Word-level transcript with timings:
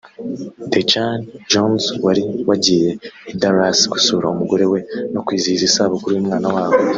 Dejean-Jones 0.71 1.85
wari 2.05 2.23
wagiye 2.49 2.89
i 3.31 3.33
Dallas 3.41 3.79
gusura 3.93 4.25
umugore 4.33 4.65
we 4.71 4.79
no 5.13 5.21
kwizihiza 5.25 5.63
isabukuru 5.69 6.11
y’umwana 6.15 6.47
wabo 6.55 6.79